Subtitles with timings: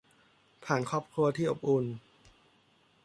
[0.63, 1.85] ผ่านครอบครัวที่อบอุ่น